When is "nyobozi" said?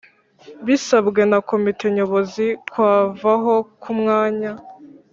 1.95-2.47